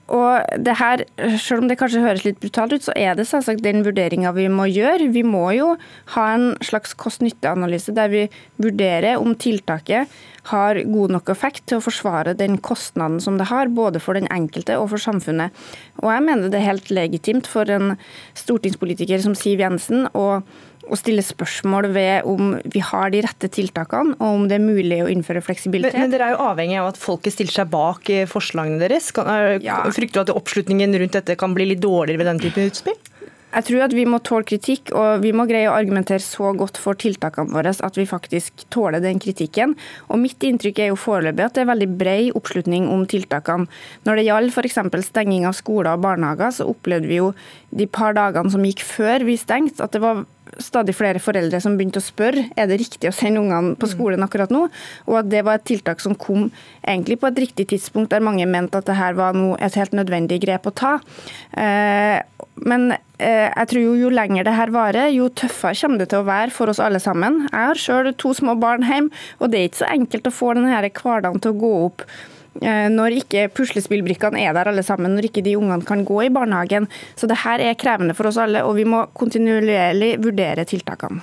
Og 0.09 0.65
det 0.65 0.77
her, 0.79 1.05
Selv 1.39 1.63
om 1.63 1.69
det 1.69 1.79
kanskje 1.81 2.01
høres 2.01 2.25
litt 2.25 2.41
brutalt 2.41 2.73
ut, 2.73 2.85
så 2.85 2.95
er 2.97 3.15
det 3.19 3.27
selvsagt 3.29 3.63
den 3.65 3.85
vurderinga 3.85 4.33
vi 4.37 4.49
må 4.49 4.69
gjøre. 4.71 5.11
Vi 5.13 5.23
må 5.27 5.51
jo 5.57 5.75
ha 6.15 6.27
en 6.35 6.55
slags 6.65 6.95
kost-nytte-analyse 6.97 7.93
der 7.97 8.09
vi 8.13 8.25
vurderer 8.57 9.21
om 9.21 9.35
tiltaket 9.37 10.09
har 10.49 10.81
god 10.89 11.13
nok 11.13 11.29
effekt 11.33 11.67
til 11.69 11.79
å 11.79 11.85
forsvare 11.85 12.37
den 12.39 12.57
kostnaden 12.65 13.21
som 13.21 13.37
det 13.41 13.51
har, 13.51 13.69
både 13.69 14.01
for 14.01 14.17
den 14.17 14.29
enkelte 14.33 14.79
og 14.81 14.89
for 14.95 15.03
samfunnet. 15.03 15.53
Og 16.01 16.09
jeg 16.13 16.25
mener 16.25 16.49
det 16.49 16.63
er 16.63 16.71
helt 16.71 16.93
legitimt 16.95 17.51
for 17.51 17.69
en 17.73 17.97
stortingspolitiker 18.39 19.21
som 19.25 19.37
Siv 19.37 19.61
Jensen 19.61 20.09
å 20.17 20.41
å 20.89 20.99
stille 20.99 21.25
spørsmål 21.25 21.91
ved 21.95 22.29
om 22.29 22.55
vi 22.65 22.83
har 22.85 23.13
de 23.15 23.23
rette 23.25 23.51
tiltakene, 23.53 24.17
og 24.19 24.41
om 24.41 24.47
det 24.51 24.59
er 24.59 24.65
mulig 24.65 25.03
å 25.05 25.11
innføre 25.13 25.43
fleksibilitet. 25.45 25.97
Men, 25.97 26.09
men 26.09 26.15
dere 26.17 26.31
er 26.31 26.37
jo 26.37 26.49
avhengig 26.49 26.81
av 26.81 26.93
at 26.93 27.01
folket 27.01 27.37
stiller 27.37 27.55
seg 27.61 27.71
bak 27.73 28.09
eh, 28.13 28.27
forslagene 28.31 28.81
deres. 28.83 29.11
Kan, 29.15 29.29
ja. 29.65 29.83
Frykter 29.95 30.23
du 30.23 30.25
at 30.27 30.37
oppslutningen 30.39 30.97
rundt 31.03 31.19
dette 31.19 31.39
kan 31.39 31.57
bli 31.57 31.71
litt 31.73 31.85
dårligere 31.85 32.23
ved 32.23 32.33
den 32.33 32.43
type 32.47 32.69
utspill? 32.71 32.99
Jeg 33.49 33.65
tror 33.65 33.83
at 33.87 33.95
vi 33.97 34.05
må 34.05 34.19
tåle 34.21 34.45
kritikk, 34.45 34.91
og 34.93 35.23
vi 35.23 35.31
må 35.33 35.47
greie 35.49 35.71
å 35.71 35.77
argumentere 35.77 36.21
så 36.21 36.51
godt 36.57 36.77
for 36.77 36.99
tiltakene 37.01 37.55
våre 37.55 37.73
at 37.73 37.97
vi 37.97 38.05
faktisk 38.09 38.67
tåler 38.75 39.01
den 39.01 39.21
kritikken. 39.23 39.73
Og 40.13 40.21
Mitt 40.21 40.45
inntrykk 40.45 40.83
er 40.85 40.91
jo 40.91 40.99
foreløpig 41.01 41.47
at 41.47 41.57
det 41.57 41.65
er 41.65 41.71
veldig 41.71 41.89
bred 42.01 42.37
oppslutning 42.37 42.91
om 42.93 43.07
tiltakene. 43.09 43.65
Når 44.05 44.21
det 44.21 44.27
gjaldt 44.29 44.53
f.eks. 44.53 44.81
stenging 45.09 45.49
av 45.49 45.57
skoler 45.57 45.95
og 45.95 46.05
barnehager, 46.05 46.53
så 46.59 46.69
opplevde 46.69 47.09
vi 47.09 47.23
jo 47.23 47.33
de 47.73 47.89
par 47.89 48.13
dagene 48.19 48.53
som 48.53 48.69
gikk 48.69 48.85
før 48.85 49.25
vi 49.25 49.39
stengte, 49.41 49.81
at 49.81 49.97
det 49.97 50.05
var 50.05 50.27
stadig 50.63 50.95
flere 50.97 51.21
foreldre 51.23 51.61
som 51.63 51.77
begynte 51.79 52.01
å 52.01 52.05
spørre 52.05 52.47
er 52.59 52.69
det 52.71 52.81
riktig 52.81 53.11
å 53.11 53.15
sende 53.15 53.43
ungene 53.43 53.77
på 53.79 53.89
mm. 53.89 53.93
skolen 53.93 54.25
akkurat 54.25 54.53
nå, 54.55 54.65
og 55.07 55.19
at 55.21 55.29
det 55.31 55.45
var 55.47 55.59
et 55.59 55.67
tiltak 55.69 56.03
som 56.05 56.17
kom 56.19 56.49
egentlig 56.83 57.19
på 57.21 57.29
et 57.31 57.43
riktig 57.45 57.69
tidspunkt, 57.75 58.11
der 58.13 58.25
mange 58.25 58.47
mente 58.49 58.81
at 58.81 58.89
det 58.89 58.99
her 58.99 59.19
var 59.19 59.37
et 59.59 59.79
helt 59.79 59.97
nødvendig 59.97 60.41
grep 60.45 60.69
å 60.69 60.75
ta. 60.75 60.95
Eh, 61.53 62.19
men 62.69 62.89
eh, 62.93 63.49
jeg 63.49 63.71
tror 63.71 63.85
jo, 63.85 63.93
jo 64.05 64.15
lenger 64.15 64.49
det 64.49 64.57
her 64.57 64.73
varer, 64.75 65.13
jo 65.15 65.29
tøffere 65.29 65.77
kommer 65.79 66.03
det 66.03 66.11
til 66.13 66.23
å 66.23 66.29
være 66.29 66.55
for 66.55 66.73
oss 66.73 66.83
alle 66.83 67.03
sammen. 67.03 67.45
Jeg 67.51 67.71
har 67.73 67.85
sjøl 67.85 68.11
to 68.19 68.35
små 68.37 68.57
barn 68.61 68.87
hjemme, 68.89 69.15
og 69.39 69.53
det 69.53 69.61
er 69.61 69.71
ikke 69.71 69.85
så 69.85 69.93
enkelt 69.93 70.31
å 70.31 70.35
få 70.35 70.57
denne 70.57 70.83
hverdagen 70.89 71.45
til 71.45 71.55
å 71.55 71.63
gå 71.63 71.73
opp 71.85 72.09
når 72.63 73.21
ikke 73.21 73.49
puslespillbrikkene 73.55 74.41
er 74.43 74.57
der 74.57 74.73
alle 74.73 74.83
sammen, 74.87 75.15
når 75.15 75.29
ikke 75.29 75.45
de 75.47 75.57
ungene 75.59 75.87
kan 75.87 76.03
gå 76.07 76.25
i 76.25 76.33
barnehagen. 76.35 76.89
Så 77.19 77.29
det 77.31 77.41
her 77.45 77.63
er 77.63 77.79
krevende 77.79 78.17
for 78.19 78.31
oss 78.31 78.41
alle, 78.41 78.65
og 78.67 78.75
vi 78.79 78.87
må 78.89 79.05
kontinuerlig 79.19 80.17
vurdere 80.25 80.67
tiltakene. 80.69 81.23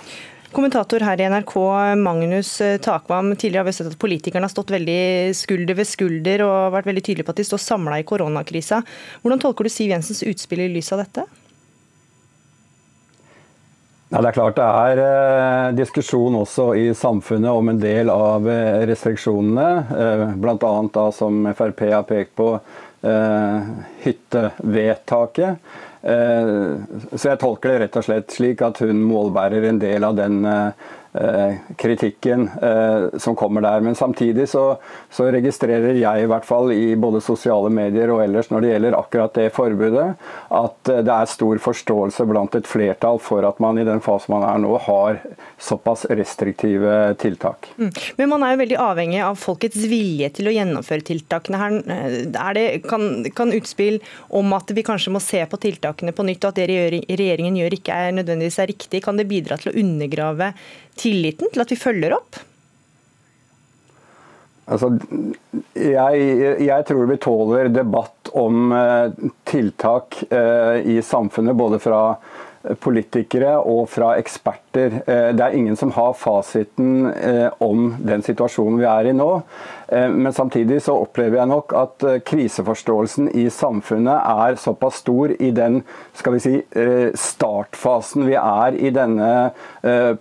Kommentator 0.56 1.04
her 1.04 1.20
i 1.20 1.26
NRK, 1.28 1.54
Magnus 2.00 2.54
Takvam. 2.80 3.34
Tidligere 3.36 3.66
har 3.66 3.68
vi 3.68 3.74
sett 3.76 3.90
at 3.92 3.98
politikerne 4.00 4.48
har 4.48 4.54
stått 4.54 4.72
veldig 4.72 5.34
skulder 5.36 5.76
ved 5.76 5.90
skulder 5.90 6.46
og 6.46 6.78
vært 6.78 6.88
veldig 6.88 7.04
tydelige 7.04 7.28
på 7.28 7.34
at 7.36 7.42
de 7.42 7.48
står 7.50 7.60
samla 7.60 7.98
i 8.00 8.06
koronakrisa. 8.08 8.80
Hvordan 9.20 9.42
tolker 9.44 9.68
du 9.68 9.74
Siv 9.74 9.92
Jensens 9.92 10.24
utspill 10.24 10.64
i 10.64 10.70
lys 10.78 10.94
av 10.96 11.04
dette? 11.04 11.26
Ja, 14.16 14.22
det 14.24 14.30
er 14.30 14.36
klart 14.38 14.56
det 14.56 14.66
er 14.66 15.00
eh, 15.04 15.74
diskusjon 15.76 16.38
også 16.40 16.70
i 16.80 16.86
samfunnet 16.96 17.52
om 17.52 17.68
en 17.68 17.82
del 17.82 18.08
av 18.14 18.46
eh, 18.48 18.86
restriksjonene. 18.88 19.66
Eh, 19.92 20.22
Bl.a. 20.40 21.04
som 21.12 21.42
Frp 21.52 21.84
har 21.92 22.06
pekt 22.08 22.32
på 22.40 22.46
eh, 22.56 23.68
hyttevedtaket. 24.06 25.68
Eh, 26.00 26.54
så 27.12 27.34
jeg 27.34 27.42
tolker 27.44 27.74
det 27.74 27.82
rett 27.84 28.00
og 28.00 28.08
slett 28.08 28.32
slik 28.38 28.64
at 28.64 28.80
hun 28.86 29.04
målbærer 29.04 29.68
en 29.68 29.84
del 29.84 30.08
av 30.08 30.16
den 30.16 30.40
kritikken 31.78 32.50
eh, 32.62 33.20
som 33.20 33.36
kommer 33.36 33.62
der. 33.62 33.82
Men 33.82 33.96
samtidig 33.96 34.50
så, 34.50 34.78
så, 35.12 35.30
registrerer 35.32 35.96
jeg 35.96 36.24
i 36.24 36.28
hvert 36.30 36.46
fall 36.46 36.72
i 36.74 36.96
både 37.00 37.22
sosiale 37.24 37.70
medier 37.74 38.12
og 38.14 38.24
ellers 38.26 38.52
når 38.52 38.64
det 38.64 38.72
gjelder 38.74 38.98
akkurat 39.00 39.36
det 39.38 39.48
forbudet, 39.56 40.08
at 40.50 40.92
eh, 40.92 41.02
det 41.06 41.16
er 41.16 41.32
stor 41.32 41.62
forståelse 41.64 42.28
blant 42.30 42.58
et 42.60 42.68
flertall 42.70 43.20
for 43.24 43.48
at 43.48 43.62
man 43.64 43.80
i 43.80 43.88
den 43.88 44.04
fasen 44.04 44.36
man 44.36 44.46
er 44.48 44.62
nå, 44.64 44.76
har 44.86 45.22
såpass 45.62 46.06
restriktive 46.12 47.16
tiltak. 47.22 47.72
Mm. 47.80 47.92
Men 48.20 48.32
man 48.34 48.46
er 48.46 48.56
jo 48.56 48.62
veldig 48.64 48.80
avhengig 48.86 49.22
av 49.24 49.40
folkets 49.40 49.88
vilje 49.90 50.32
til 50.36 50.50
å 50.52 50.56
gjennomføre 50.56 51.08
tiltakene. 51.08 51.62
her. 51.62 51.78
Det, 52.56 52.66
kan, 52.90 53.08
kan, 53.36 53.54
utspill 53.56 54.02
om 54.36 54.52
at 54.58 54.72
vi 54.76 54.84
kanskje 54.84 55.14
må 55.16 55.22
se 55.24 55.40
på 55.48 55.60
tiltakene 55.62 56.12
på 56.16 56.26
nytt, 56.28 56.44
og 56.44 56.52
at 56.52 56.60
det 56.60 56.68
regjeringen 57.08 57.56
gjør 57.60 57.78
ikke 57.78 58.00
er 58.08 58.18
nødvendigvis 58.20 58.60
er 58.60 58.72
riktig, 58.74 59.04
kan 59.06 59.20
det 59.20 59.30
bidra 59.30 59.58
til 59.62 59.72
å 59.72 59.80
undergrave 59.80 60.52
tilliten 61.06 61.54
til 61.54 61.64
at 61.64 61.72
vi 61.72 61.80
følger 61.80 62.18
opp? 62.18 62.42
Altså, 64.66 64.90
jeg, 65.78 66.22
jeg, 66.66 66.86
tror 66.90 67.06
vi 67.06 67.20
tåler 67.22 67.70
debatt 67.70 68.32
om 68.34 68.72
eh, 68.74 69.28
tiltak 69.46 70.18
eh, 70.34 70.82
i 70.90 70.98
samfunnet, 71.06 71.54
både 71.58 71.78
fra 71.84 72.00
politikere 72.82 73.56
og 73.62 73.90
fra 73.94 74.14
eksperter. 74.20 75.00
Eh, 75.06 75.30
det 75.38 75.46
er 75.46 75.58
ingen 75.58 75.78
som 75.80 75.94
har 75.96 76.14
fasiten 76.18 77.12
om 77.64 77.88
den 78.00 78.24
situasjonen 78.26 78.80
vi 78.80 78.88
er 78.90 79.10
i 79.10 79.16
nå. 79.16 79.30
Men 79.92 80.34
samtidig 80.34 80.80
så 80.82 80.96
opplever 80.98 81.38
jeg 81.38 81.50
nok 81.52 81.74
at 81.78 82.06
kriseforståelsen 82.26 83.28
i 83.38 83.46
samfunnet 83.54 84.18
er 84.18 84.58
såpass 84.60 85.04
stor 85.04 85.34
i 85.38 85.52
den 85.54 85.84
skal 86.18 86.34
vi 86.36 86.42
si, 86.42 86.54
startfasen 87.22 88.26
vi 88.26 88.34
er 88.40 88.80
i 88.82 88.90
denne 88.96 89.30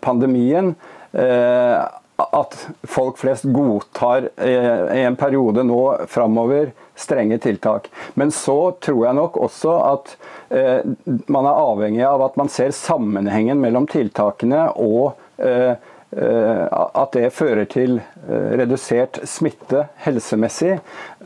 pandemien 0.04 0.74
Eh, 1.14 1.84
at 2.16 2.56
folk 2.86 3.18
flest 3.18 3.46
godtar 3.50 4.28
eh, 4.36 4.98
i 4.98 5.02
en 5.02 5.16
periode 5.18 5.64
nå 5.66 5.80
framover 6.10 6.70
strenge 6.94 7.40
tiltak. 7.42 7.88
Men 8.14 8.30
så 8.30 8.76
tror 8.84 9.00
jeg 9.08 9.18
nok 9.18 9.38
også 9.48 9.74
at 9.88 10.14
eh, 10.54 10.86
man 11.26 11.50
er 11.50 11.62
avhengig 11.64 12.04
av 12.06 12.22
at 12.28 12.38
man 12.38 12.52
ser 12.52 12.74
sammenhengen 12.76 13.58
mellom 13.62 13.90
tiltakene 13.90 14.68
og 14.78 15.18
Eh, 15.36 15.72
at 16.14 17.14
det 17.16 17.32
fører 17.34 17.66
til 17.70 17.96
eh, 17.98 18.52
redusert 18.60 19.18
smitte 19.28 19.86
helsemessig. 20.04 20.76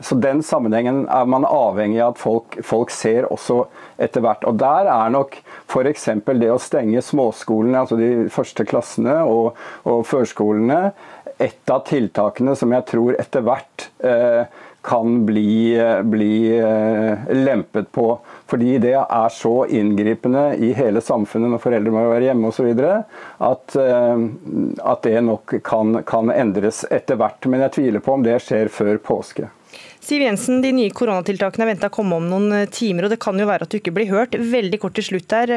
Så 0.01 0.17
Den 0.21 0.41
sammenhengen 0.45 1.03
er 1.07 1.29
man 1.29 1.45
avhengig 1.45 2.01
av 2.01 2.15
at 2.15 2.21
folk, 2.21 2.57
folk 2.65 2.93
ser 2.93 3.27
også 3.29 3.63
etter 4.01 4.23
hvert. 4.25 4.47
Og 4.49 4.57
Der 4.59 4.89
er 4.89 5.13
nok 5.13 5.37
f.eks. 5.69 6.09
det 6.25 6.51
å 6.51 6.59
stenge 6.61 7.03
småskolene, 7.05 7.83
altså 7.83 7.99
de 7.99 8.29
første 8.33 8.65
klassene 8.65 9.19
og, 9.27 9.59
og 9.85 10.05
førskolene, 10.09 10.93
et 11.39 11.71
av 11.71 11.85
tiltakene 11.87 12.55
som 12.57 12.73
jeg 12.75 12.87
tror 12.89 13.15
etter 13.19 13.45
hvert 13.45 13.85
eh, 14.03 14.43
kan 14.81 15.25
bli, 15.25 15.81
bli 16.03 16.59
eh, 16.59 17.35
lempet 17.35 17.91
på. 17.91 18.19
Fordi 18.47 18.77
det 18.77 18.95
er 18.95 19.29
så 19.29 19.65
inngripende 19.65 20.55
i 20.55 20.71
hele 20.73 21.01
samfunnet 21.03 21.51
når 21.53 21.63
foreldre 21.63 21.93
må 21.93 22.05
være 22.09 22.29
hjemme 22.29 22.49
osv. 22.49 22.71
At, 22.79 23.75
eh, 23.75 24.25
at 24.93 25.05
det 25.05 25.21
nok 25.27 25.59
kan, 25.65 26.01
kan 26.07 26.33
endres 26.33 26.85
etter 26.89 27.19
hvert. 27.19 27.49
Men 27.51 27.65
jeg 27.67 27.75
tviler 27.79 28.03
på 28.03 28.15
om 28.15 28.25
det 28.25 28.39
skjer 28.45 28.71
før 28.73 29.01
påske. 29.03 29.51
Siv 29.99 30.23
Jensen, 30.23 30.63
De 30.63 30.71
nye 30.73 30.93
koronatiltakene 30.95 31.65
er 31.65 31.73
venta 31.73 31.89
å 31.91 31.93
komme 31.93 32.17
om 32.17 32.29
noen 32.31 32.61
eh, 32.61 32.69
timer, 32.71 33.05
og 33.05 33.13
det 33.13 33.21
kan 33.21 33.37
jo 33.37 33.49
være 33.49 33.67
at 33.67 33.73
du 33.73 33.81
ikke 33.81 33.93
blir 33.93 34.09
hørt. 34.09 34.37
Veldig 34.39 34.79
kort 34.81 34.95
til 34.97 35.09
slutt 35.11 35.35
her. 35.35 35.53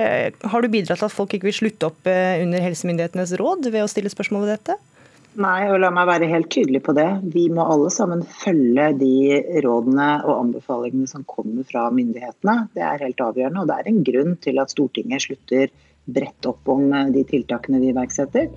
Har 0.50 0.62
du 0.62 0.72
bidratt 0.72 1.00
til 1.00 1.08
at 1.08 1.14
folk 1.14 1.38
ikke 1.38 1.48
vil 1.52 1.60
slutte 1.62 1.92
opp 1.92 2.10
under 2.10 2.64
helsemyndighetenes 2.66 3.38
råd 3.40 3.70
ved 3.70 3.86
å 3.86 3.90
stille 3.90 4.12
spørsmål 4.12 4.48
ved 4.48 4.58
dette? 4.58 4.82
Nei, 5.40 5.70
og 5.72 5.78
la 5.80 5.88
meg 5.94 6.08
være 6.10 6.28
helt 6.28 6.50
tydelig 6.52 6.82
på 6.84 6.92
det. 6.96 7.08
Vi 7.32 7.46
må 7.52 7.64
alle 7.64 7.88
sammen 7.94 8.20
følge 8.42 8.90
de 9.00 9.38
rådene 9.64 10.08
og 10.26 10.34
anbefalingene 10.34 11.08
som 11.08 11.24
kommer 11.28 11.64
fra 11.68 11.86
myndighetene. 11.94 12.66
Det 12.76 12.84
er 12.84 13.06
helt 13.06 13.22
avgjørende, 13.24 13.62
og 13.62 13.70
det 13.70 13.78
er 13.78 13.88
en 13.88 14.02
grunn 14.04 14.36
til 14.44 14.60
at 14.60 14.74
Stortinget 14.74 15.24
slutter 15.24 15.72
bredt 16.04 16.48
opp 16.50 16.68
om 16.68 16.88
eh, 16.92 17.08
de 17.14 17.24
tiltakene 17.30 17.80
vi 17.80 17.92
iverksetter. 17.94 18.50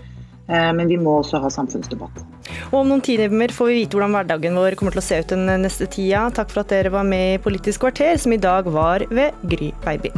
Eh, 0.50 0.72
men 0.76 0.90
vi 0.92 0.98
må 1.00 1.20
også 1.22 1.40
ha 1.44 1.52
samfunnsdebatt. 1.54 2.24
Og 2.72 2.82
Om 2.82 2.92
noen 2.92 3.06
timer 3.06 3.54
får 3.56 3.72
vi 3.72 3.80
vite 3.84 3.96
hvordan 3.96 4.18
hverdagen 4.18 4.60
vår 4.60 4.76
kommer 4.80 4.98
til 4.98 5.04
å 5.04 5.08
se 5.08 5.22
ut 5.22 5.32
den 5.32 5.48
neste 5.64 5.88
tida. 5.88 6.28
Takk 6.36 6.52
for 6.52 6.66
at 6.66 6.76
dere 6.76 6.92
var 6.94 7.08
med 7.08 7.38
i 7.38 7.42
Politisk 7.46 7.86
kvarter, 7.86 8.20
som 8.20 8.36
i 8.36 8.42
dag 8.42 8.68
var 8.68 9.08
ved 9.16 9.48
Gry 9.48 9.72
Baby. 9.86 10.12